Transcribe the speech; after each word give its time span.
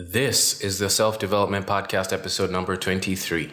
This 0.00 0.60
is 0.60 0.78
the 0.78 0.88
Self 0.88 1.18
Development 1.18 1.66
Podcast, 1.66 2.12
episode 2.12 2.52
number 2.52 2.76
23. 2.76 3.52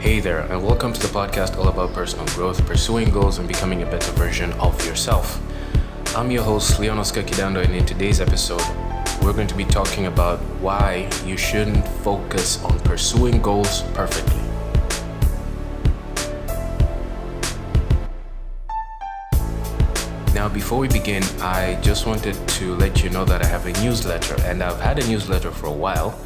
Hey 0.00 0.18
there, 0.18 0.40
and 0.40 0.60
welcome 0.60 0.92
to 0.92 1.00
the 1.00 1.06
podcast 1.06 1.56
all 1.56 1.68
about 1.68 1.92
personal 1.92 2.26
growth, 2.34 2.66
pursuing 2.66 3.10
goals, 3.10 3.38
and 3.38 3.46
becoming 3.46 3.84
a 3.84 3.86
better 3.86 4.10
version 4.10 4.52
of 4.54 4.84
yourself. 4.84 5.40
I'm 6.16 6.32
your 6.32 6.42
host, 6.42 6.80
Leon 6.80 6.98
Oscar 6.98 7.22
Kidando, 7.22 7.64
and 7.64 7.76
in 7.76 7.86
today's 7.86 8.20
episode, 8.20 8.66
we're 9.22 9.32
going 9.32 9.46
to 9.46 9.54
be 9.54 9.66
talking 9.66 10.06
about 10.06 10.40
why 10.60 11.08
you 11.24 11.36
shouldn't 11.36 11.86
focus 12.02 12.60
on 12.64 12.80
pursuing 12.80 13.40
goals 13.40 13.82
perfectly. 13.94 14.45
Now, 20.36 20.50
before 20.50 20.78
we 20.80 20.88
begin, 20.88 21.22
I 21.40 21.78
just 21.80 22.06
wanted 22.06 22.36
to 22.60 22.74
let 22.74 23.02
you 23.02 23.08
know 23.08 23.24
that 23.24 23.42
I 23.42 23.46
have 23.46 23.64
a 23.64 23.72
newsletter, 23.82 24.36
and 24.42 24.62
I've 24.62 24.78
had 24.78 24.98
a 24.98 25.08
newsletter 25.08 25.50
for 25.50 25.68
a 25.68 25.72
while. 25.72 26.20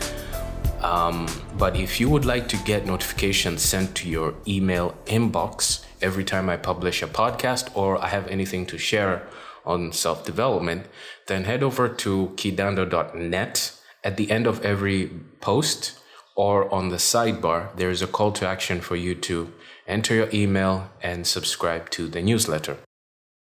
Um, 0.82 1.28
but 1.56 1.77
if 1.77 2.01
you 2.01 2.10
would 2.10 2.24
like 2.24 2.48
to 2.48 2.56
get 2.65 2.87
notifications 2.87 3.62
sent 3.62 3.95
to 3.98 4.09
your 4.09 4.34
email 4.48 4.96
inbox 5.06 5.84
every 6.02 6.24
time 6.24 6.51
I 6.51 6.56
publish 6.56 7.02
a 7.02 7.06
podcast 7.06 7.70
or 7.77 8.02
I 8.02 8.09
have 8.09 8.27
anything 8.27 8.66
to 8.66 8.78
share 8.78 9.28
on 9.65 9.92
self 9.92 10.24
development, 10.24 10.87
then 11.29 11.45
head 11.45 11.62
over 11.62 11.88
to 11.88 12.32
kidando.net. 12.34 13.80
At 14.02 14.16
the 14.16 14.29
end 14.32 14.48
of 14.48 14.65
every 14.65 15.09
post 15.40 16.01
or 16.34 16.68
on 16.74 16.88
the 16.88 16.96
sidebar, 16.96 17.77
there 17.77 17.90
is 17.90 18.02
a 18.02 18.09
call 18.09 18.32
to 18.32 18.48
action 18.48 18.80
for 18.80 18.96
you 18.96 19.15
to 19.15 19.52
enter 19.87 20.16
your 20.16 20.29
email 20.34 20.90
and 21.01 21.29
subscribe 21.29 21.90
to 21.90 22.09
the 22.09 22.20
newsletter. 22.20 22.76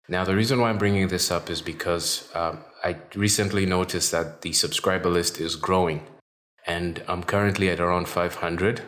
Now, 0.08 0.24
the 0.24 0.36
reason 0.36 0.60
why 0.60 0.70
I'm 0.70 0.78
bringing 0.78 1.08
this 1.08 1.30
up 1.30 1.50
is 1.50 1.60
because 1.60 2.28
um, 2.34 2.60
I 2.84 2.96
recently 3.14 3.66
noticed 3.66 4.12
that 4.12 4.42
the 4.42 4.52
subscriber 4.52 5.08
list 5.08 5.40
is 5.40 5.56
growing 5.56 6.06
and 6.66 7.02
I'm 7.08 7.24
currently 7.24 7.70
at 7.70 7.80
around 7.80 8.08
500, 8.08 8.82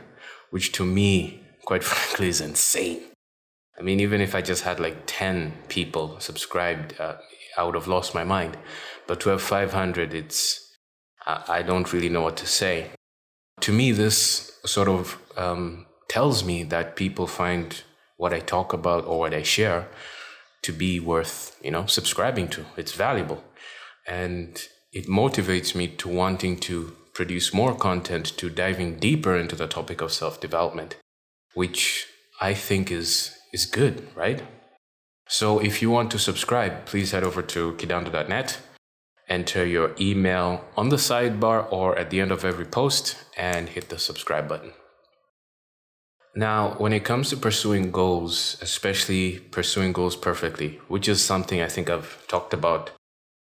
which 0.51 0.73
to 0.73 0.85
me, 0.85 1.43
quite 1.65 1.83
frankly, 1.93 2.29
is 2.29 2.41
insane. 2.41 3.03
I 3.79 3.83
mean, 3.83 4.01
even 4.01 4.21
if 4.21 4.35
I 4.35 4.43
just 4.43 4.63
had 4.63 4.79
like 4.81 5.03
10 5.07 5.53
people 5.69 6.21
subscribed, 6.21 7.01
uh, 7.01 7.17
I 7.57 7.65
would 7.65 7.75
have 7.75 7.89
lost 7.89 8.15
my 8.15 8.25
mind. 8.25 8.57
But 9.07 9.21
to 9.21 9.31
have 9.31 9.43
500, 9.43 10.15
it's, 10.15 10.77
I, 11.27 11.45
I 11.49 11.63
don't 11.63 11.93
really 11.93 12.09
know 12.09 12.23
what 12.23 12.37
to 12.39 12.47
say. 12.47 12.91
To 13.61 13.73
me, 13.73 13.91
this 13.91 14.53
sort 14.65 14.89
of 14.89 15.21
um, 15.37 15.87
tells 16.09 16.45
me 16.45 16.63
that 16.65 16.95
people 16.95 17.27
find 17.27 17.83
what 18.17 18.33
I 18.33 18.41
talk 18.41 18.73
about 18.73 19.05
or 19.05 19.19
what 19.19 19.35
I 19.35 19.43
share 19.43 19.89
to 20.62 20.73
be 20.73 21.01
worth, 21.01 21.59
you 21.62 21.70
know, 21.70 21.87
subscribing 21.87 22.48
to. 22.48 22.64
It's 22.77 22.92
valuable. 22.92 23.45
And 24.06 24.61
it 24.92 25.06
motivates 25.06 25.75
me 25.75 25.89
to 25.89 26.09
wanting 26.09 26.59
to 26.61 26.97
produce 27.15 27.53
more 27.53 27.75
content 27.75 28.27
to 28.39 28.48
diving 28.48 28.98
deeper 28.98 29.37
into 29.37 29.56
the 29.56 29.67
topic 29.67 30.00
of 30.00 30.12
self-development, 30.12 30.97
which 31.55 32.06
I 32.41 32.55
think 32.55 32.91
is 32.91 33.34
is 33.53 33.67
good, 33.67 34.06
right? 34.15 34.42
So 35.28 35.59
if 35.59 35.83
you 35.83 35.91
want 35.91 36.11
to 36.12 36.19
subscribe, 36.19 36.87
please 36.87 37.12
head 37.12 37.25
over 37.25 37.43
to 37.43 37.72
kidando.net, 37.72 38.59
enter 39.28 39.67
your 39.67 39.95
email 40.00 40.65
on 40.77 40.89
the 40.89 40.97
sidebar 40.97 41.70
or 41.70 41.98
at 41.98 42.11
the 42.11 42.20
end 42.20 42.33
of 42.33 42.45
every 42.45 42.65
post 42.65 43.17
and 43.37 43.69
hit 43.69 43.89
the 43.89 43.98
subscribe 43.98 44.48
button. 44.48 44.72
Now, 46.39 46.77
when 46.78 46.92
it 46.92 47.03
comes 47.03 47.31
to 47.31 47.36
pursuing 47.36 47.91
goals, 47.91 48.58
especially 48.62 49.41
pursuing 49.41 49.92
goals 49.92 50.14
perfectly, 50.14 50.78
which 50.86 51.08
is 51.08 51.20
something 51.20 51.61
I 51.61 51.67
think 51.67 51.91
I've 51.91 52.25
talked 52.28 52.55
about 52.55 52.92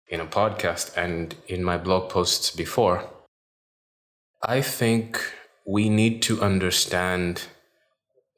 in 0.09 0.19
a 0.19 0.25
podcast 0.25 0.97
and 0.97 1.35
in 1.47 1.63
my 1.63 1.77
blog 1.77 2.09
posts 2.09 2.51
before, 2.51 3.05
I 4.43 4.63
think 4.63 5.21
we 5.67 5.91
need 5.91 6.23
to 6.23 6.41
understand 6.41 7.49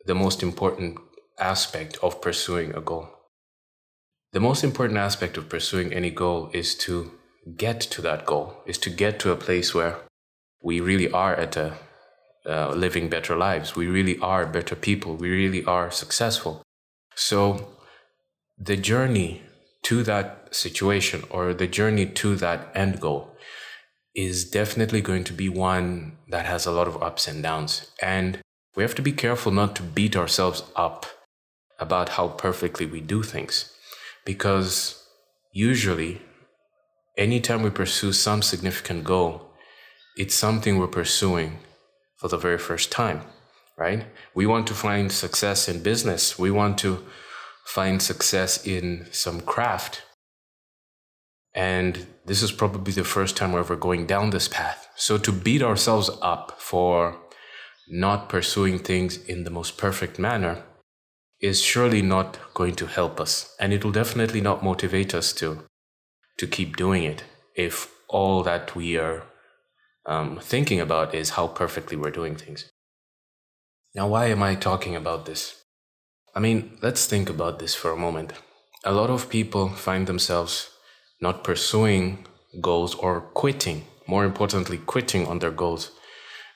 the 0.06 0.16
most 0.16 0.42
important 0.42 0.98
aspect 1.38 1.97
of 2.02 2.20
pursuing 2.20 2.74
a 2.74 2.80
goal. 2.80 3.08
The 4.32 4.41
most 4.41 4.64
important 4.64 4.98
aspect 4.98 5.36
of 5.36 5.48
pursuing 5.48 5.92
any 5.92 6.10
goal 6.10 6.50
is 6.52 6.74
to 6.78 7.12
get 7.56 7.80
to 7.92 8.02
that 8.02 8.26
goal, 8.26 8.56
is 8.66 8.78
to 8.78 8.91
get 8.91 9.20
to 9.20 9.30
a 9.30 9.36
place 9.36 9.72
where 9.72 10.00
we 10.60 10.80
really 10.80 11.08
are 11.12 11.36
at 11.36 11.56
a 11.56 11.74
uh, 12.48 12.70
living 12.70 13.09
better 13.09 13.36
lives. 13.36 13.76
We 13.76 13.86
really 13.86 14.19
are 14.20 14.47
better 14.47 14.75
people. 14.75 15.16
We 15.16 15.31
really 15.31 15.64
are 15.64 15.91
successful. 15.91 16.62
So 17.14 17.69
the 18.56 18.76
journey 18.76 19.42
to 19.82 20.03
that 20.04 20.48
situation 20.54 21.25
or 21.31 21.53
the 21.53 21.66
journey 21.66 22.06
to 22.06 22.36
that 22.36 22.70
end 22.75 23.00
goal 23.00 23.36
is 24.14 24.50
definitely 24.50 25.00
going 25.00 25.25
to 25.25 25.32
be 25.32 25.48
one 25.48 26.16
that 26.28 26.47
has 26.47 26.66
a 26.66 26.72
lot 26.72 26.88
of 26.88 27.03
ups 27.03 27.28
and 27.28 27.42
downs. 27.42 27.91
And 28.03 28.41
we 28.75 28.82
have 28.82 28.94
to 28.97 29.03
be 29.03 29.12
careful 29.12 29.53
not 29.53 29.76
to 29.76 29.82
beat 29.82 30.16
ourselves 30.16 30.62
up 30.75 31.06
about 31.78 32.10
how 32.10 32.28
perfectly 32.28 32.86
we 32.86 33.00
do 33.00 33.22
things. 33.22 33.72
Because 34.25 35.04
usually, 35.53 36.22
anytime 37.16 37.62
we 37.62 37.70
pursue 37.70 38.12
some 38.12 38.42
significant 38.42 39.04
goal, 39.04 39.53
it's 40.16 40.34
something 40.34 40.78
we're 40.78 40.88
pursuing 40.88 41.59
for 42.18 42.28
the 42.28 42.36
very 42.36 42.58
first 42.58 42.90
time, 42.92 43.22
right? 43.76 44.06
We 44.34 44.46
want 44.46 44.66
to 44.66 44.74
find 44.74 45.10
success 45.10 45.68
in 45.68 45.82
business, 45.82 46.38
we 46.38 46.50
want 46.50 46.78
to 46.78 47.04
find 47.64 48.02
success 48.02 48.66
in 48.66 49.06
some 49.12 49.40
craft. 49.40 50.02
And 51.54 52.06
this 52.24 52.42
is 52.42 52.52
probably 52.52 52.92
the 52.92 53.04
first 53.04 53.36
time 53.36 53.52
we're 53.52 53.60
ever 53.60 53.76
going 53.76 54.06
down 54.06 54.30
this 54.30 54.48
path. 54.48 54.88
So 54.96 55.18
to 55.18 55.32
beat 55.32 55.62
ourselves 55.62 56.10
up 56.22 56.60
for 56.60 57.18
not 57.88 58.28
pursuing 58.28 58.78
things 58.78 59.16
in 59.24 59.44
the 59.44 59.50
most 59.50 59.78
perfect 59.78 60.18
manner 60.18 60.62
is 61.40 61.62
surely 61.62 62.02
not 62.02 62.38
going 62.54 62.74
to 62.76 62.86
help 62.86 63.20
us. 63.20 63.54
And 63.60 63.72
it 63.72 63.84
will 63.84 63.92
definitely 63.92 64.40
not 64.40 64.64
motivate 64.64 65.14
us 65.14 65.32
to, 65.34 65.64
to 66.38 66.46
keep 66.46 66.76
doing 66.76 67.04
it 67.04 67.24
if 67.54 67.90
all 68.08 68.42
that 68.42 68.74
we 68.74 68.96
are 68.96 69.22
um, 70.08 70.38
thinking 70.41 70.80
about 70.80 71.14
is 71.14 71.30
how 71.30 71.46
perfectly 71.46 71.96
we're 71.96 72.10
doing 72.10 72.34
things. 72.34 72.70
Now, 73.94 74.08
why 74.08 74.26
am 74.26 74.42
I 74.42 74.54
talking 74.54 74.96
about 74.96 75.26
this? 75.26 75.62
I 76.34 76.41
mean, 76.41 76.78
let's 76.82 77.06
think 77.06 77.28
about 77.28 77.58
this 77.58 77.74
for 77.74 77.91
a 77.91 77.96
moment. 77.96 78.32
A 78.84 78.92
lot 78.92 79.10
of 79.10 79.28
people 79.28 79.68
find 79.68 80.06
themselves 80.06 80.70
not 81.20 81.44
pursuing 81.44 82.26
goals 82.60 82.94
or 82.94 83.20
quitting, 83.20 83.84
more 84.06 84.24
importantly, 84.24 84.78
quitting 84.78 85.26
on 85.26 85.41
their 85.41 85.50
goals. 85.50 85.91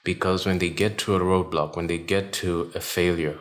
Because 0.04 0.46
when 0.46 0.58
they 0.58 0.70
get 0.70 0.98
to 0.98 1.14
a 1.14 1.20
roadblock, 1.20 1.76
when 1.76 1.88
they 1.88 1.98
get 1.98 2.32
to 2.34 2.72
a 2.74 2.80
failure, 2.80 3.38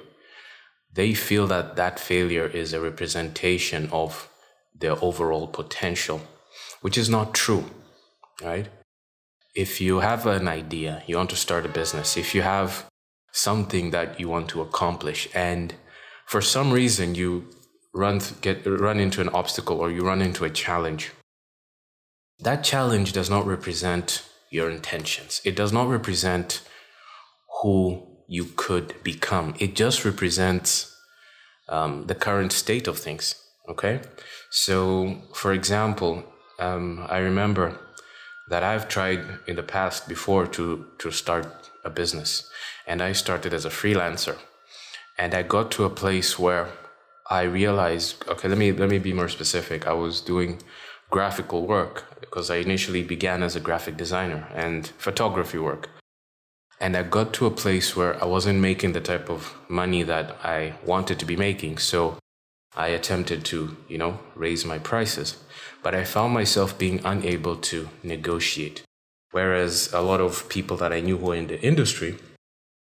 they 0.94 1.14
feel 1.14 1.48
that 1.48 1.76
that 1.78 2.00
failure 2.00 2.48
is 2.48 2.74
a 2.74 2.82
representation 2.82 3.90
of 3.92 4.30
their 4.78 5.02
overall 5.02 5.48
potential, 5.48 6.22
which 6.82 6.98
is 6.98 7.10
not 7.10 7.34
true, 7.34 7.66
right? 8.44 8.68
If 9.56 9.82
you 9.82 10.00
have 10.00 10.26
an 10.26 10.48
idea, 10.48 11.04
you 11.08 11.18
want 11.18 11.30
to 11.32 11.36
start 11.36 11.66
a 11.66 11.70
business, 11.70 12.18
if 12.18 12.34
you 12.34 12.42
have 12.42 12.86
something 13.34 13.92
that 13.92 14.20
you 14.20 14.30
want 14.30 14.50
to 14.50 14.62
accomplish, 14.62 15.28
and 15.34 15.74
for 16.26 16.42
some 16.42 16.72
reason 16.72 17.16
you 17.16 17.48
run 17.94 18.22
get 18.42 18.66
run 18.66 19.00
into 19.00 19.20
an 19.20 19.30
obstacle 19.30 19.78
or 19.80 19.92
you 19.92 20.02
run 20.06 20.22
into 20.22 20.46
a 20.46 20.50
challenge 20.50 21.12
that 22.40 22.64
challenge 22.64 23.14
does 23.14 23.30
not 23.30 23.46
represent 23.46 24.24
your 24.50 24.70
intentions. 24.70 25.42
It 25.46 25.56
does 25.56 25.72
not 25.72 25.88
represent 25.88 26.62
who 27.62 28.08
you 28.28 28.46
could 28.56 28.96
become. 29.04 29.54
It 29.60 29.76
just 29.76 30.04
represents 30.04 30.96
um, 31.70 32.08
the 32.08 32.16
current 32.16 32.52
state 32.52 32.88
of 32.88 32.98
things 32.98 33.36
okay? 33.70 34.02
So 34.50 35.22
for 35.34 35.54
example 35.54 36.24
um, 36.60 37.06
i 37.10 37.18
remember 37.18 37.80
that 38.52 38.64
i've 38.72 38.88
tried 38.96 39.22
in 39.48 39.56
the 39.56 39.70
past 39.78 40.08
before 40.14 40.46
to 40.56 40.66
to 41.02 41.10
start 41.22 41.48
a 41.90 41.92
business 42.02 42.32
and 42.90 43.02
i 43.02 43.12
started 43.24 43.52
as 43.54 43.66
a 43.66 43.76
freelancer 43.80 44.36
and 45.18 45.34
i 45.34 45.42
got 45.56 45.72
to 45.72 45.84
a 45.84 45.96
place 46.04 46.32
where 46.46 46.68
I 47.32 47.44
realized, 47.44 48.28
okay, 48.28 48.50
let 48.50 48.58
me 48.58 48.74
let 48.74 48.90
me 48.90 49.00
be 49.00 49.14
more 49.14 49.30
specific. 49.30 49.88
I 49.88 49.94
was 49.94 50.20
doing 50.20 50.62
graphical 51.10 51.66
work 51.66 52.20
because 52.20 52.50
I 52.52 52.58
initially 52.58 53.04
began 53.04 53.42
as 53.42 53.56
a 53.56 53.62
graphic 53.62 53.96
designer 53.96 54.50
and 54.54 54.88
photography 54.98 55.58
work. 55.58 55.90
And 56.82 56.98
I 56.98 57.04
got 57.04 57.32
to 57.36 57.46
a 57.46 57.52
place 57.52 57.96
where 57.96 58.22
I 58.22 58.26
wasn't 58.26 58.60
making 58.60 58.92
the 58.92 59.00
type 59.00 59.30
of 59.30 59.56
money 59.70 60.04
that 60.04 60.36
I 60.44 60.74
wanted 60.86 61.20
to 61.20 61.26
be 61.26 61.38
making. 61.38 61.78
So 61.78 62.18
I 62.76 62.88
attempted 62.88 63.44
to, 63.46 63.78
you 63.88 63.98
know, 63.98 64.20
raise 64.36 64.66
my 64.66 64.80
prices. 64.80 65.38
But 65.84 65.96
I 65.96 66.04
found 66.04 66.34
myself 66.34 66.78
being 66.78 67.02
unable 67.04 67.56
to 67.58 67.90
negotiate. 68.04 68.84
Whereas 69.32 69.92
a 69.94 70.02
lot 70.02 70.22
of 70.22 70.48
people 70.50 70.78
that 70.78 70.94
I 70.94 71.00
knew 71.00 71.18
who 71.18 71.28
were 71.28 71.36
in 71.36 71.48
the 71.48 71.62
industry 71.62 72.18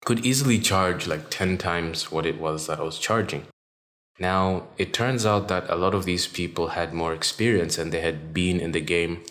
could 0.05 0.25
easily 0.25 0.59
charge 0.59 1.06
like 1.06 1.31
10 1.31 1.59
times 1.59 2.12
what 2.12 2.26
it 2.26 2.41
was 2.41 2.67
that 2.67 2.79
I 2.79 2.82
was 2.82 2.99
charging. 2.99 3.47
Now, 4.19 4.69
it 4.79 4.93
turns 4.93 5.26
out 5.26 5.49
that 5.49 5.69
a 5.69 5.77
lot 5.77 5.94
of 5.94 6.05
these 6.05 6.27
people 6.27 6.69
had 6.69 6.93
more 6.93 7.12
experience 7.12 7.79
and 7.79 7.91
they 7.91 8.00
had 8.00 8.32
been 8.32 8.61
in 8.61 8.73
the 8.73 8.81
game, 8.81 9.23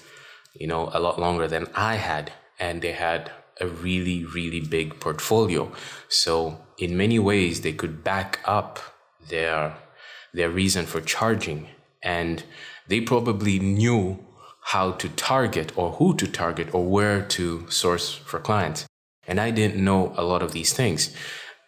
you 0.54 0.68
know, 0.68 0.90
a 0.94 1.00
lot 1.00 1.20
longer 1.20 1.48
than 1.48 1.68
I 1.76 1.96
had. 1.96 2.34
And 2.60 2.82
they 2.82 2.92
had 2.92 3.32
a 3.62 3.68
really, 3.68 4.26
really 4.26 4.60
big 4.60 5.00
portfolio. 5.00 5.72
So, 6.10 6.60
in 6.78 6.98
many 6.98 7.20
ways, 7.20 7.62
they 7.62 7.72
could 7.72 8.04
back 8.04 8.40
up 8.46 8.80
their, 9.30 9.76
their 10.34 10.50
reason 10.50 10.86
for 10.86 11.02
charging. 11.02 11.68
And 12.02 12.44
they 12.88 13.02
probably 13.02 13.60
knew 13.60 14.26
how 14.68 14.92
to 14.92 15.10
target 15.10 15.78
or 15.78 15.94
who 15.94 16.16
to 16.16 16.28
target 16.28 16.74
or 16.74 16.86
where 16.86 17.22
to 17.22 17.70
source 17.70 18.14
for 18.14 18.40
clients. 18.40 18.86
And 19.28 19.40
I 19.40 19.52
didn't 19.52 19.84
know 19.84 20.14
a 20.18 20.24
lot 20.24 20.42
of 20.42 20.52
these 20.52 20.74
things. 20.74 21.16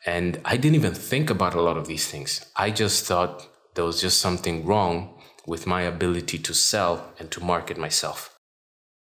And 0.06 0.40
I 0.46 0.58
didn't 0.58 0.76
even 0.76 0.94
think 0.94 1.30
about 1.30 1.56
a 1.56 1.62
lot 1.62 1.78
of 1.78 1.88
these 1.88 2.08
things. 2.08 2.46
I 2.56 2.72
just 2.72 3.06
thought 3.06 3.48
there 3.74 3.86
was 3.86 4.02
just 4.02 4.20
something 4.20 4.66
wrong 4.66 5.16
with 5.48 5.68
my 5.68 5.82
ability 5.82 6.38
to 6.40 6.54
sell 6.54 7.14
and 7.20 7.30
to 7.32 7.44
market 7.44 7.78
myself, 7.78 8.36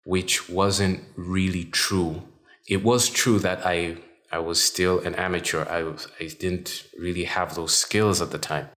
which 0.04 0.50
wasn't 0.50 1.02
really 1.16 1.66
true. 1.66 2.24
It 2.68 2.84
was 2.84 3.10
true 3.10 3.40
that 3.40 3.66
I, 3.66 3.98
I 4.32 4.40
was 4.40 4.64
still 4.64 5.00
an 5.00 5.16
amateur. 5.16 5.66
I, 5.66 5.94
I 6.20 6.28
didn't 6.28 6.86
really 6.98 7.26
have 7.26 7.56
those 7.56 7.76
skills 7.76 8.22
at 8.22 8.32
the 8.32 8.38
time. 8.38 8.70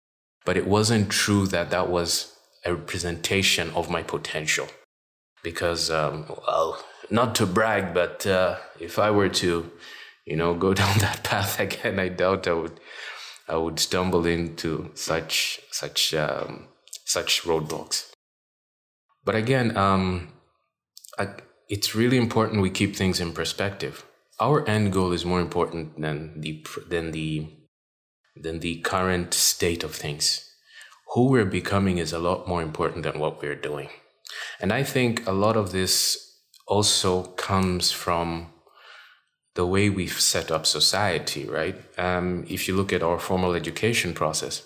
But 0.47 0.57
it 0.57 0.67
wasn't 0.67 1.11
true 1.11 1.47
that 1.49 1.69
that 1.71 1.91
was 1.91 2.33
a 2.65 2.75
representation 2.75 3.71
of 3.71 3.91
my 3.91 4.03
potential. 4.03 4.69
Because, 5.43 5.91
um, 5.91 6.25
well, 6.29 6.83
not 7.11 7.35
to 7.35 7.47
brag, 7.47 7.93
but 7.93 8.27
uh, 8.27 8.57
if 8.81 8.99
I 8.99 9.11
were 9.11 9.29
to, 9.29 9.71
you 10.25 10.37
know, 10.37 10.55
go 10.55 10.73
down 10.83 10.99
that 11.01 11.23
path 11.23 11.61
again, 11.61 11.99
I 11.99 12.09
doubt 12.09 12.49
I 12.49 12.55
would, 12.55 12.81
I 13.49 13.57
would 13.57 13.79
stumble 13.79 14.25
into 14.27 14.91
such 14.95 15.61
such 15.71 16.15
um, 16.15 16.69
such 17.05 17.43
roadblocks. 17.43 18.11
But 19.25 19.35
again, 19.35 19.77
um, 19.77 20.29
I, 21.19 21.29
it's 21.69 21.95
really 21.95 22.17
important 22.17 22.63
we 22.63 22.71
keep 22.71 22.97
things 22.97 23.21
in 23.21 23.33
perspective. 23.33 24.05
Our 24.39 24.69
end 24.69 24.93
goal 24.93 25.13
is 25.13 25.25
more 25.25 25.41
important 25.41 26.01
than 26.01 26.41
the 26.41 26.65
than 26.89 27.13
the 27.13 27.47
than 28.41 28.61
the 28.61 28.81
current 28.81 29.35
state 29.35 29.83
of 29.83 29.95
things. 29.95 30.49
Who 31.15 31.29
we're 31.29 31.45
becoming 31.45 31.99
is 31.99 32.13
a 32.13 32.19
lot 32.19 32.49
more 32.49 32.63
important 32.63 33.05
than 33.05 33.19
what 33.19 33.41
we're 33.41 33.55
doing. 33.55 33.89
And 34.61 34.73
I 34.73 34.83
think 34.83 35.27
a 35.27 35.33
lot 35.33 35.57
of 35.57 35.73
this 35.73 36.39
also 36.67 37.23
comes 37.23 37.93
from 37.93 38.53
the 39.55 39.67
way 39.67 39.89
we've 39.89 40.21
set 40.21 40.51
up 40.51 40.67
society, 40.67 41.47
right? 41.47 41.77
Um, 41.99 42.45
if 42.49 42.69
you 42.69 42.77
look 42.77 42.93
at 42.93 43.03
our 43.03 43.19
formal 43.19 43.55
education 43.55 44.13
process, 44.13 44.63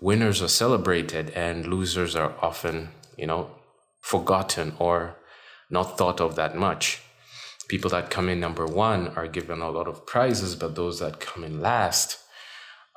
winners 0.00 0.42
are 0.42 0.48
celebrated 0.48 1.30
and 1.30 1.66
losers 1.66 2.16
are 2.16 2.34
often, 2.42 2.88
you 3.16 3.26
know, 3.26 3.50
forgotten 4.00 4.74
or 4.78 5.16
not 5.70 5.96
thought 5.98 6.20
of 6.20 6.34
that 6.34 6.56
much. 6.56 7.00
People 7.68 7.90
that 7.90 8.10
come 8.10 8.28
in 8.28 8.40
number 8.40 8.66
one 8.66 9.08
are 9.08 9.28
given 9.28 9.60
a 9.60 9.70
lot 9.70 9.86
of 9.86 10.06
prizes, 10.06 10.56
but 10.56 10.74
those 10.74 10.98
that 11.00 11.20
come 11.20 11.44
in 11.44 11.60
last 11.60 12.18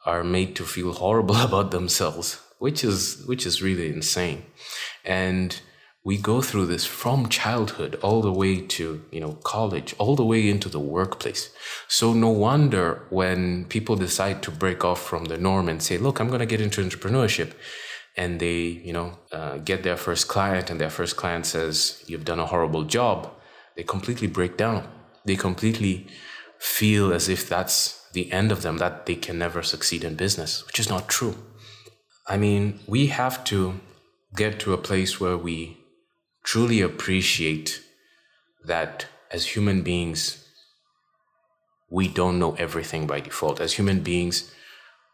are 0.06 0.24
made 0.24 0.56
to 0.56 0.63
feel 0.63 0.94
horrible 0.94 1.36
about 1.48 1.71
themselves, 1.71 2.42
which 2.59 2.83
is 2.83 3.24
which 3.25 3.45
is 3.45 3.62
really 3.62 3.89
insane. 3.89 4.44
And 5.06 5.59
we 6.03 6.18
go 6.18 6.42
through 6.42 6.65
this 6.65 6.86
from 6.86 7.30
childhood 7.30 8.00
all 8.01 8.21
the 8.21 8.31
way 8.31 8.59
to 8.59 9.03
you 9.12 9.19
know 9.19 9.33
college 9.44 9.94
all 10.00 10.15
the 10.15 10.25
way 10.25 10.50
into 10.50 10.69
the 10.69 10.80
workplace. 10.80 11.51
So 11.88 12.13
no 12.13 12.30
wonder 12.30 13.06
when 13.09 13.65
people 13.65 13.95
decide 13.95 14.42
to 14.44 14.51
break 14.51 14.83
off 14.83 15.01
from 15.01 15.25
the 15.25 15.38
norm 15.38 15.69
and 15.69 15.81
say 15.81 15.98
look 15.98 16.19
i'm 16.19 16.27
going 16.27 16.39
to 16.39 16.45
get 16.45 16.62
into 16.62 16.81
entrepreneurship. 16.81 17.53
And 18.18 18.39
they 18.42 18.62
you 18.88 18.94
know 18.94 19.18
uh, 19.31 19.57
get 19.59 19.83
their 19.83 19.98
first 19.98 20.27
client 20.27 20.69
and 20.69 20.81
their 20.81 20.89
first 20.89 21.15
client 21.15 21.45
says 21.45 22.03
you've 22.07 22.25
done 22.25 22.39
a 22.39 22.48
horrible 22.48 22.83
job. 22.83 23.31
They 23.75 23.83
completely 23.83 24.27
break 24.27 24.57
down. 24.57 24.88
They 25.24 25.36
completely 25.36 26.07
feel 26.59 27.13
as 27.13 27.30
if 27.30 27.48
that's 27.48 28.00
the 28.13 28.31
end 28.31 28.51
of 28.51 28.61
them 28.61 28.77
that 28.77 29.05
they 29.05 29.15
can 29.15 29.37
never 29.37 29.61
succeed 29.61 30.03
in 30.03 30.15
business 30.15 30.65
which 30.65 30.79
is 30.79 30.89
not 30.89 31.07
true 31.07 31.35
i 32.27 32.37
mean 32.37 32.79
we 32.87 33.07
have 33.07 33.43
to 33.43 33.79
get 34.35 34.59
to 34.59 34.73
a 34.73 34.77
place 34.77 35.19
where 35.19 35.37
we 35.37 35.77
truly 36.43 36.81
appreciate 36.81 37.81
that 38.63 39.05
as 39.31 39.55
human 39.55 39.81
beings, 39.81 40.45
we 41.89 42.07
don't 42.07 42.39
know 42.39 42.53
everything 42.55 43.07
by 43.07 43.19
default. 43.19 43.59
As 43.59 43.73
human 43.73 44.01
beings, 44.01 44.51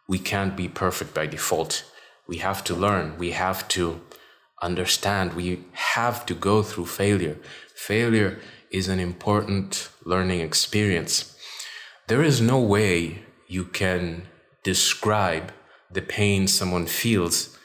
we 0.07 0.19
can't 0.19 0.55
be 0.55 0.67
perfect 0.67 1.13
by 1.13 1.25
default. 1.25 1.83
We 2.27 2.37
have 2.37 2.63
to 2.65 2.75
learn. 2.75 3.17
We 3.17 3.31
have 3.31 3.67
to 3.69 4.01
understand. 4.61 5.33
We 5.33 5.63
have 5.73 6.25
to 6.27 6.33
go 6.33 6.63
through 6.63 6.87
failure. 6.87 7.37
Failure 7.75 8.39
is 8.71 8.87
an 8.87 8.99
important 8.99 9.89
learning 10.03 10.41
experience. 10.41 11.36
There 12.07 12.23
is 12.23 12.39
no 12.39 12.57
way 12.61 13.25
you 13.47 13.65
can 13.65 14.27
describe 14.63 15.51
the 15.91 16.01
pain 16.01 16.47
someone 16.47 16.85
feels 16.85 17.57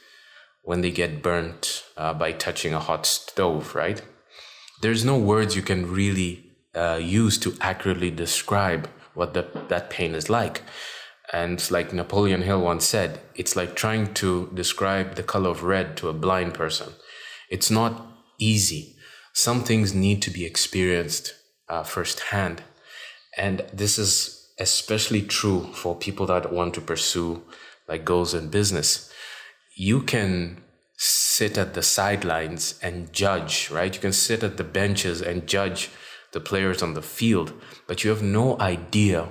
when 0.65 0.81
they 0.81 0.91
get 0.91 1.23
burnt 1.23 1.85
uh, 1.97 2.13
by 2.15 2.33
touching 2.33 2.75
a 2.75 2.81
hot 2.81 3.07
stove, 3.07 3.77
right? 3.77 4.03
There's 4.81 5.05
no 5.05 5.17
words 5.17 5.55
you 5.55 5.63
can 5.63 5.93
really 5.93 6.51
uh, 6.75 6.99
use 7.01 7.39
to 7.39 7.55
accurately 7.61 8.11
describe 8.11 8.89
what 9.15 9.33
the, 9.35 9.47
that 9.69 9.91
pain 9.91 10.13
is 10.13 10.29
like. 10.29 10.63
And 11.33 11.71
like 11.71 11.93
Napoleon 11.93 12.43
Hill 12.43 12.63
once 12.63 12.85
said, 12.85 13.21
it's 13.37 13.55
like 13.55 13.77
trying 13.77 14.13
to 14.15 14.51
describe 14.55 15.15
the 15.15 15.23
color 15.23 15.51
of 15.51 15.63
red 15.63 15.97
to 15.99 16.09
a 16.09 16.13
blind 16.13 16.55
person. 16.55 16.95
It's 17.49 17.71
not 17.71 18.09
easy. 18.39 18.97
Some 19.33 19.63
things 19.63 19.95
need 19.95 20.21
to 20.23 20.31
be 20.31 20.45
experienced 20.45 21.35
uh, 21.69 21.85
firsthand. 21.85 22.63
And 23.37 23.65
this 23.73 23.99
is 23.99 24.49
especially 24.59 25.23
true 25.23 25.73
for 25.73 25.97
people 25.97 26.27
that 26.27 26.53
want 26.53 26.75
to 26.75 26.81
pursue 26.81 27.43
like 27.89 28.05
goals 28.05 28.35
in 28.35 28.49
business 28.49 29.13
you 29.75 30.03
can 30.03 30.63
sit 30.97 31.59
at 31.59 31.75
the 31.75 31.83
sidelines 31.83 32.79
and 32.83 33.13
judge, 33.13 33.71
right? 33.71 33.95
You 33.95 34.01
can 34.01 34.13
sit 34.13 34.43
at 34.43 34.57
the 34.57 34.65
benches 34.65 35.21
and 35.21 35.47
judge 35.47 35.91
the 36.33 36.41
players 36.41 36.83
on 36.83 36.95
the 36.95 37.03
field, 37.03 37.53
but 37.87 38.05
you 38.05 38.11
have 38.11 38.23
no 38.23 38.59
idea 38.61 39.29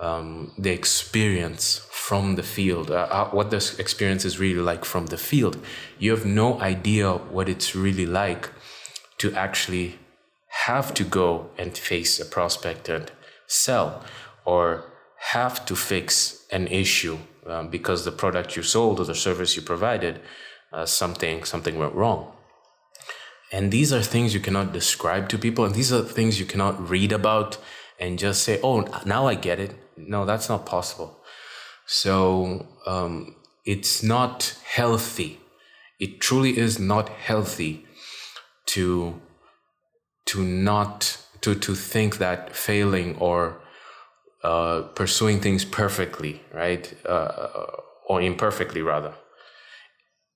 um, 0.00 0.52
the 0.58 0.70
experience 0.70 1.86
from 1.90 2.36
the 2.36 2.42
field, 2.42 2.90
uh, 2.90 3.06
uh, 3.10 3.28
what 3.30 3.50
this 3.50 3.78
experience 3.78 4.24
is 4.24 4.38
really 4.38 4.60
like 4.60 4.84
from 4.84 5.06
the 5.06 5.18
field. 5.18 5.58
You 5.98 6.10
have 6.12 6.24
no 6.24 6.58
idea 6.60 7.12
what 7.12 7.48
it's 7.48 7.76
really 7.76 8.06
like 8.06 8.50
to 9.18 9.32
actually 9.34 9.98
have 10.66 10.92
to 10.94 11.04
go 11.04 11.50
and 11.56 11.76
face 11.76 12.20
a 12.20 12.24
prospect 12.24 12.88
and 12.88 13.10
sell 13.46 14.04
or 14.44 14.84
have 15.34 15.64
to 15.66 15.76
fix 15.76 16.46
an 16.50 16.66
issue 16.68 17.18
um, 17.46 17.68
because 17.68 18.04
the 18.04 18.12
product 18.12 18.56
you 18.56 18.62
sold 18.62 19.00
or 19.00 19.04
the 19.04 19.14
service 19.14 19.56
you 19.56 19.62
provided, 19.62 20.20
uh, 20.72 20.86
something 20.86 21.44
something 21.44 21.78
went 21.78 21.94
wrong. 21.94 22.32
And 23.52 23.72
these 23.72 23.92
are 23.92 24.02
things 24.02 24.34
you 24.34 24.40
cannot 24.40 24.72
describe 24.72 25.28
to 25.30 25.38
people, 25.38 25.64
and 25.64 25.74
these 25.74 25.92
are 25.92 26.02
things 26.02 26.38
you 26.38 26.46
cannot 26.46 26.88
read 26.88 27.12
about 27.12 27.58
and 27.98 28.18
just 28.18 28.42
say, 28.42 28.60
"Oh, 28.62 28.86
now 29.04 29.26
I 29.26 29.34
get 29.34 29.58
it." 29.58 29.74
No, 29.96 30.24
that's 30.24 30.48
not 30.48 30.64
possible. 30.66 31.18
So 31.86 32.66
um, 32.86 33.34
it's 33.64 34.02
not 34.02 34.56
healthy. 34.64 35.40
It 35.98 36.20
truly 36.20 36.56
is 36.56 36.78
not 36.78 37.08
healthy 37.08 37.84
to 38.66 39.20
to 40.30 40.44
not 40.44 41.18
to 41.40 41.54
to 41.54 41.74
think 41.74 42.18
that 42.18 42.54
failing 42.54 43.16
or 43.18 43.60
uh, 44.44 44.82
pursuing 44.94 45.40
things 45.40 45.64
perfectly, 45.64 46.40
right? 46.54 46.94
Uh, 47.04 47.66
or 48.08 48.22
imperfectly, 48.22 48.82
rather, 48.82 49.14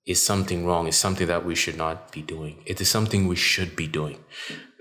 is 0.07 0.21
something 0.23 0.67
wrong, 0.67 0.87
is 0.87 0.97
something 0.97 1.27
that 1.27 1.45
we 1.45 1.55
should 1.55 1.77
not 1.77 2.13
be 2.13 2.23
doing. 2.23 2.63
It 2.67 2.81
is 2.81 2.89
something 2.91 3.27
we 3.27 3.37
should 3.37 3.75
be 3.77 3.87
doing. 3.87 4.19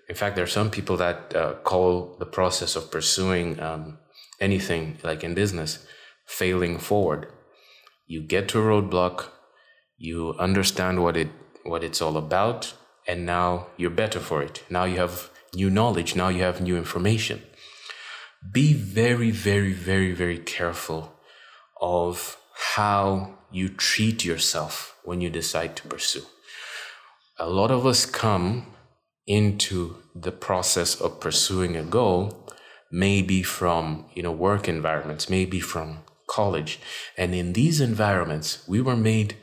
In 0.10 0.16
fact, 0.16 0.36
there 0.36 0.44
are 0.44 0.60
some 0.60 0.70
people 0.70 0.98
that 0.98 1.36
uh, 1.36 1.54
call 1.64 2.16
the 2.20 2.26
process 2.26 2.76
of 2.76 2.92
pursuing 2.92 3.60
um, 3.60 4.00
anything, 4.40 4.98
like 5.04 5.24
in 5.24 5.34
business, 5.34 5.86
failing 6.26 6.78
forward. 6.78 7.28
You 8.08 8.22
get 8.22 8.48
to 8.50 8.60
a 8.60 8.66
roadblock, 8.66 9.28
you 9.98 10.36
understand 10.40 11.02
what 11.04 11.16
it 11.18 11.30
what 11.64 11.84
it's 11.84 12.02
all 12.02 12.18
about, 12.18 12.74
and 13.08 13.26
now 13.26 13.68
you're 13.78 13.90
better 13.90 14.20
for 14.20 14.42
it. 14.42 14.64
Now 14.70 14.86
you 14.86 14.98
have 14.98 15.30
new 15.54 15.70
knowledge. 15.70 16.16
Now 16.16 16.30
you 16.30 16.44
have 16.44 16.62
new 16.62 16.78
information 16.78 17.42
be 18.52 18.74
very, 18.74 19.32
very, 19.32 19.74
very, 19.74 20.12
very 20.12 20.38
careful 20.38 21.14
of 21.82 22.38
how 22.76 23.36
you 23.52 23.70
treat 23.70 24.26
yourself 24.26 24.98
when 25.04 25.22
you 25.22 25.30
decide 25.30 25.76
to 25.78 25.88
pursue. 25.88 26.24
A 27.40 27.50
lot 27.50 27.72
of 27.72 27.86
us 27.86 28.06
come 28.06 28.68
into 29.26 29.98
the 30.16 30.32
process 30.32 31.00
of 31.00 31.20
pursuing 31.20 31.76
a 31.76 31.84
goal 31.84 32.40
maybe 32.92 33.42
from 33.42 34.06
you 34.14 34.22
know 34.22 34.32
work 34.32 34.70
environments, 34.70 35.28
maybe 35.28 35.60
from 35.60 36.00
college. 36.30 36.80
And 37.18 37.34
in 37.34 37.54
these 37.54 37.82
environments, 37.82 38.64
we 38.68 38.82
were 38.82 38.96
made 38.96 39.36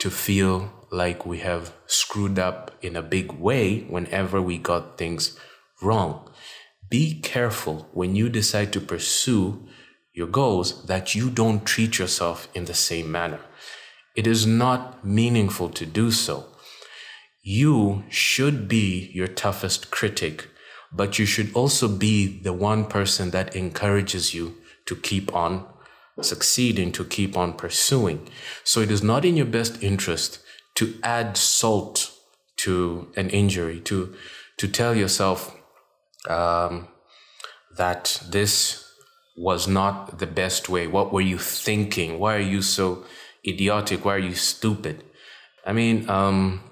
to 0.00 0.10
feel 0.10 0.70
like 0.90 1.26
we 1.26 1.38
have 1.38 1.72
screwed 1.86 2.38
up 2.38 2.72
in 2.80 2.96
a 2.96 3.02
big 3.02 3.32
way 3.32 3.80
whenever 3.82 4.40
we 4.40 4.58
got 4.58 4.98
things 4.98 5.38
wrong. 5.82 6.30
Be 6.88 7.20
careful 7.20 7.88
when 7.92 8.16
you 8.16 8.28
decide 8.28 8.72
to 8.72 8.80
pursue 8.80 9.66
your 10.14 10.26
goals 10.26 10.86
that 10.86 11.14
you 11.14 11.30
don't 11.30 11.64
treat 11.64 11.98
yourself 11.98 12.48
in 12.54 12.64
the 12.64 12.74
same 12.74 13.12
manner. 13.12 13.40
It 14.16 14.26
is 14.26 14.46
not 14.46 15.04
meaningful 15.04 15.68
to 15.70 15.86
do 15.86 16.10
so. 16.10 16.46
You 17.42 18.04
should 18.08 18.66
be 18.66 19.10
your 19.14 19.28
toughest 19.28 19.90
critic, 19.90 20.48
but 20.92 21.18
you 21.18 21.26
should 21.26 21.54
also 21.54 21.86
be 21.88 22.40
the 22.40 22.52
one 22.52 22.86
person 22.86 23.30
that 23.30 23.54
encourages 23.54 24.34
you 24.34 24.56
to 24.86 24.96
keep 24.96 25.34
on 25.34 25.66
succeeding, 26.20 26.90
to 26.92 27.04
keep 27.04 27.36
on 27.36 27.52
pursuing. 27.52 28.28
So 28.64 28.80
it 28.80 28.90
is 28.90 29.02
not 29.02 29.24
in 29.24 29.36
your 29.36 29.46
best 29.46 29.82
interest 29.82 30.40
to 30.78 30.94
add 31.02 31.36
salt 31.36 32.12
to 32.56 33.08
an 33.16 33.28
injury, 33.30 33.80
to, 33.80 34.14
to 34.58 34.68
tell 34.68 34.94
yourself 34.94 35.56
um, 36.28 36.86
that 37.76 38.22
this 38.30 38.88
was 39.36 39.66
not 39.66 40.20
the 40.20 40.26
best 40.26 40.68
way. 40.68 40.86
What 40.86 41.12
were 41.12 41.20
you 41.20 41.36
thinking? 41.36 42.20
Why 42.20 42.36
are 42.36 42.50
you 42.54 42.62
so 42.62 43.04
idiotic? 43.44 44.04
Why 44.04 44.14
are 44.14 44.26
you 44.30 44.36
stupid? 44.36 45.02
I 45.66 45.72
mean, 45.72 46.08
um, 46.08 46.62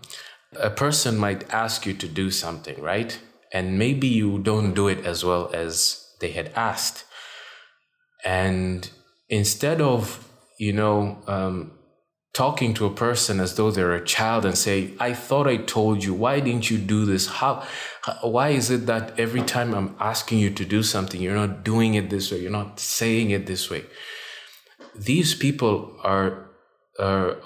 a 0.61 0.71
person 0.71 1.17
might 1.17 1.53
ask 1.53 1.85
you 1.85 1.95
to 1.95 2.07
do 2.07 2.31
something, 2.31 2.81
right? 2.81 3.19
And 3.53 3.77
maybe 3.77 4.07
you 4.07 4.39
don't 4.39 4.73
do 4.73 4.87
it 4.87 5.05
as 5.05 5.25
well 5.25 5.51
as 5.53 6.15
they 6.21 6.31
had 6.31 6.53
asked. 6.55 7.05
And 8.25 8.89
instead 9.29 9.81
of, 9.81 10.29
you 10.61 10.73
know, 10.73 11.19
um, 11.27 11.73
talking 12.37 12.75
to 12.75 12.85
a 12.85 12.91
person 12.91 13.41
as 13.41 13.55
though 13.55 13.71
they're 13.71 13.95
a 13.95 14.05
child 14.05 14.45
and 14.45 14.59
say, 14.59 14.91
I 15.01 15.15
thought 15.15 15.47
I 15.47 15.57
told 15.57 16.05
you, 16.05 16.13
why 16.13 16.41
didn't 16.41 16.71
you 16.71 16.77
do 16.77 17.07
this? 17.07 17.27
How, 17.27 17.67
why 18.21 18.51
is 18.51 18.71
it 18.71 18.85
that 18.85 19.19
every 19.19 19.41
time 19.41 19.73
I'm 19.73 19.97
asking 19.99 20.41
you 20.41 20.51
to 20.51 20.65
do 20.67 20.83
something, 20.83 21.19
you're 21.23 21.35
not 21.35 21.65
doing 21.65 21.95
it 21.95 22.11
this 22.11 22.31
way, 22.31 22.41
you're 22.41 22.51
not 22.51 22.79
saying 22.79 23.31
it 23.31 23.47
this 23.47 23.71
way? 23.71 23.85
These 24.95 25.35
people 25.35 25.97
are, 26.05 26.51
are, 26.99 27.39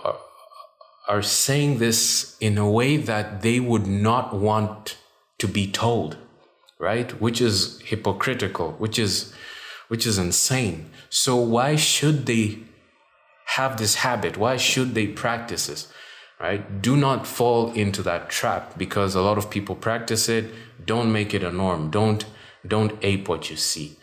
are 1.06 1.22
saying 1.22 1.78
this 1.78 2.36
in 2.40 2.58
a 2.58 2.68
way 2.68 2.96
that 2.96 3.42
they 3.42 3.60
would 3.60 3.86
not 3.86 4.34
want 4.34 4.96
to 5.38 5.46
be 5.46 5.70
told, 5.70 6.16
right? 6.80 7.12
Which 7.20 7.40
is 7.40 7.80
hypocritical, 7.82 8.72
which 8.72 8.98
is, 8.98 9.32
which 9.86 10.04
is 10.04 10.18
insane. 10.18 10.90
So 11.10 11.36
why 11.36 11.76
should 11.76 12.26
they 12.26 12.58
have 13.56 13.76
this 13.76 13.96
habit? 13.96 14.36
Why 14.36 14.56
should 14.56 14.94
they 14.94 15.06
practice 15.06 15.66
this? 15.66 15.92
Right? 16.38 16.80
Do 16.80 16.96
not 16.96 17.26
fall 17.26 17.72
into 17.72 18.02
that 18.02 18.30
trap 18.30 18.78
because 18.78 19.14
a 19.14 19.20
lot 19.20 19.38
of 19.38 19.50
people 19.50 19.74
practice 19.74 20.28
it. 20.28 20.46
Don't 20.84 21.12
make 21.12 21.34
it 21.34 21.42
a 21.42 21.50
norm. 21.50 21.90
Don't 21.90 22.24
don't 22.66 22.98
ape 23.02 23.28
what 23.28 23.50
you 23.50 23.56
see. 23.56 23.96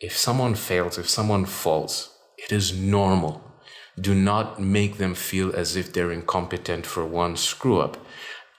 If 0.00 0.16
someone 0.16 0.54
fails, 0.54 0.98
if 0.98 1.08
someone 1.08 1.44
falls, 1.44 2.10
it 2.36 2.52
is 2.52 2.76
normal. 2.76 3.42
Do 4.00 4.14
not 4.14 4.60
make 4.60 4.96
them 4.96 5.14
feel 5.14 5.54
as 5.54 5.76
if 5.76 5.92
they're 5.92 6.10
incompetent 6.10 6.86
for 6.86 7.04
one 7.06 7.36
screw 7.36 7.80
up. 7.80 7.96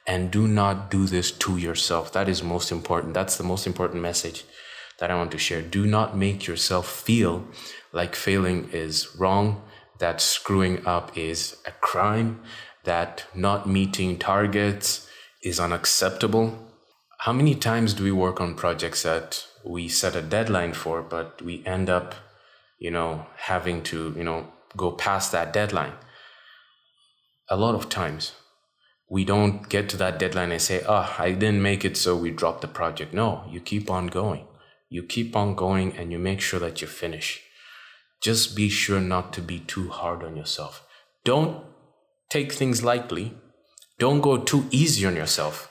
And 0.06 0.32
do 0.32 0.48
not 0.48 0.92
do 0.92 1.06
this 1.06 1.32
to 1.32 1.58
yourself. 1.58 2.12
That 2.14 2.30
is 2.30 2.44
most 2.44 2.72
important. 2.72 3.14
That's 3.14 3.38
the 3.38 3.44
most 3.44 3.66
important 3.66 4.02
message 4.02 4.44
that 5.00 5.10
I 5.12 5.16
want 5.16 5.32
to 5.32 5.38
share. 5.38 5.62
Do 5.62 5.86
not 5.86 6.18
make 6.18 6.46
yourself 6.48 6.88
feel 6.90 7.48
like 7.92 8.16
failing 8.16 8.70
is 8.72 9.16
wrong, 9.18 9.62
that 10.04 10.20
screwing 10.20 10.86
up 10.86 11.18
is 11.18 11.56
a 11.66 11.72
crime, 11.80 12.42
that 12.84 13.24
not 13.34 13.70
meeting 13.70 14.20
targets 14.20 15.08
is 15.42 15.62
unacceptable. 15.62 16.60
How 17.20 17.32
many 17.32 17.56
times 17.56 17.94
do 17.94 18.04
we 18.04 18.12
work 18.12 18.42
on 18.42 18.54
projects 18.54 19.04
that 19.04 19.48
we 19.66 19.88
set 19.88 20.14
a 20.14 20.22
deadline 20.22 20.74
for, 20.74 21.02
but 21.02 21.42
we 21.42 21.66
end 21.66 21.90
up, 21.90 22.16
you 22.80 22.92
know, 22.92 23.28
having 23.38 23.82
to, 23.84 24.14
you 24.18 24.26
know, 24.26 24.48
go 24.76 24.92
past 24.92 25.32
that 25.32 25.54
deadline? 25.54 25.94
A 27.50 27.56
lot 27.56 27.74
of 27.74 27.88
times. 27.88 28.34
We 29.10 29.24
don't 29.24 29.70
get 29.70 29.88
to 29.92 29.98
that 29.98 30.20
deadline 30.20 30.52
and 30.52 30.62
say, 30.62 30.84
oh, 30.86 31.16
I 31.18 31.32
didn't 31.32 31.62
make 31.62 31.86
it, 31.86 31.96
so 31.96 32.18
we 32.18 32.32
drop 32.32 32.60
the 32.60 32.68
project. 32.68 33.14
No, 33.14 33.46
you 33.50 33.62
keep 33.62 33.90
on 33.90 34.08
going. 34.08 34.48
You 34.90 35.04
keep 35.04 35.34
on 35.34 35.56
going 35.56 35.96
and 35.96 36.12
you 36.12 36.20
make 36.20 36.42
sure 36.42 36.60
that 36.60 36.82
you 36.82 36.88
finish 36.88 37.42
just 38.24 38.56
be 38.56 38.70
sure 38.70 39.02
not 39.02 39.34
to 39.34 39.42
be 39.42 39.60
too 39.60 39.90
hard 39.90 40.24
on 40.24 40.38
yourself. 40.38 40.88
Don't 41.26 41.64
take 42.30 42.54
things 42.54 42.82
lightly. 42.82 43.34
Don't 44.00 44.22
go 44.22 44.38
too 44.38 44.66
easy 44.72 45.06
on 45.06 45.18
yourself, 45.18 45.70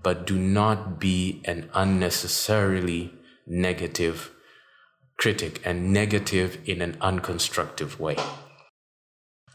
but 0.00 0.24
do 0.26 0.38
not 0.38 1.00
be 1.00 1.42
an 1.44 1.68
unnecessarily 1.74 3.12
negative 3.46 4.30
critic 5.18 5.60
and 5.64 5.92
negative 5.92 6.58
in 6.64 6.80
an 6.80 6.96
unconstructive 7.00 7.98
way. 7.98 8.16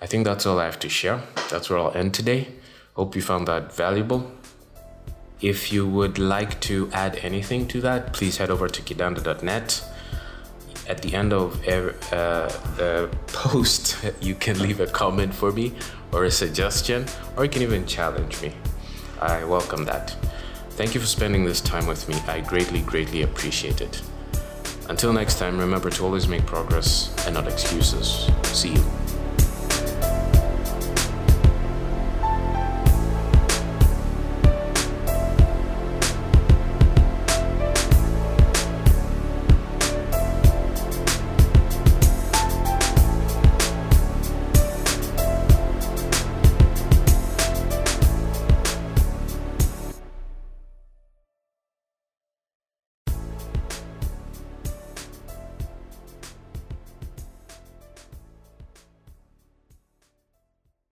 I 0.01 0.05
think 0.05 0.25
that's 0.25 0.45
all 0.45 0.59
I 0.59 0.65
have 0.65 0.79
to 0.79 0.89
share. 0.89 1.21
That's 1.49 1.69
where 1.69 1.79
I'll 1.79 1.95
end 1.95 2.13
today. 2.13 2.49
Hope 2.95 3.15
you 3.15 3.21
found 3.21 3.47
that 3.47 3.73
valuable. 3.73 4.29
If 5.41 5.71
you 5.71 5.87
would 5.87 6.19
like 6.19 6.59
to 6.61 6.89
add 6.91 7.15
anything 7.23 7.67
to 7.69 7.81
that, 7.81 8.13
please 8.13 8.37
head 8.37 8.49
over 8.51 8.67
to 8.67 8.81
kidando.net 8.81 9.83
at 10.87 11.01
the 11.01 11.13
end 11.13 11.33
of 11.33 11.63
every, 11.65 11.93
uh, 12.11 12.47
the 12.77 13.09
post, 13.27 13.97
you 14.21 14.35
can 14.35 14.59
leave 14.59 14.79
a 14.79 14.87
comment 14.87 15.33
for 15.33 15.51
me 15.51 15.73
or 16.11 16.25
a 16.25 16.31
suggestion, 16.31 17.05
or 17.35 17.43
you 17.43 17.49
can 17.49 17.61
even 17.61 17.85
challenge 17.85 18.41
me. 18.41 18.53
I 19.21 19.43
welcome 19.43 19.85
that. 19.85 20.15
Thank 20.71 20.93
you 20.93 21.01
for 21.01 21.07
spending 21.07 21.45
this 21.45 21.61
time 21.61 21.87
with 21.87 22.07
me. 22.09 22.15
I 22.27 22.41
greatly, 22.41 22.81
greatly 22.81 23.21
appreciate 23.21 23.81
it. 23.81 24.01
Until 24.89 25.13
next 25.13 25.39
time, 25.39 25.57
remember 25.57 25.89
to 25.89 26.03
always 26.03 26.27
make 26.27 26.45
progress 26.45 27.13
and 27.25 27.35
not 27.35 27.47
excuses. 27.47 28.29
See 28.43 28.73
you. 28.73 29.04